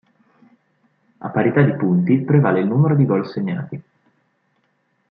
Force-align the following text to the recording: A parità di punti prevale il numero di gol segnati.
A 1.19 1.29
parità 1.29 1.61
di 1.61 1.75
punti 1.75 2.23
prevale 2.23 2.61
il 2.61 2.65
numero 2.65 2.95
di 2.95 3.05
gol 3.05 3.29
segnati. 3.29 3.81